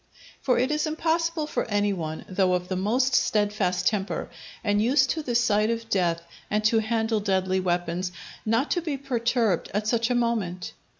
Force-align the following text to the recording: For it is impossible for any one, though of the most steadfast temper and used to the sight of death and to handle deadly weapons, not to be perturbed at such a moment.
For 0.41 0.57
it 0.57 0.71
is 0.71 0.87
impossible 0.87 1.45
for 1.45 1.65
any 1.69 1.93
one, 1.93 2.25
though 2.27 2.53
of 2.55 2.69
the 2.69 2.75
most 2.75 3.13
steadfast 3.13 3.85
temper 3.87 4.31
and 4.63 4.81
used 4.81 5.11
to 5.11 5.21
the 5.21 5.35
sight 5.35 5.69
of 5.69 5.89
death 5.91 6.23
and 6.49 6.63
to 6.63 6.79
handle 6.79 7.19
deadly 7.19 7.59
weapons, 7.59 8.11
not 8.43 8.71
to 8.71 8.81
be 8.81 8.97
perturbed 8.97 9.69
at 9.75 9.85
such 9.87 10.09
a 10.09 10.15
moment. 10.15 10.73